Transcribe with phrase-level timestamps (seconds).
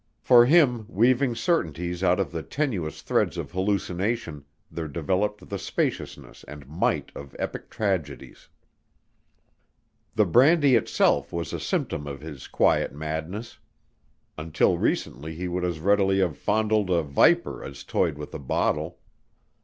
[0.23, 6.43] For him, weaving certainties out of the tenuous threads of hallucination, there developed the spaciousness
[6.47, 8.49] and might of epic tragedies.
[10.15, 13.59] The brandy itself was a symptom of his quiet madness.
[14.39, 18.97] Until recently he would as readily have fondled a viper as toyed with a bottle.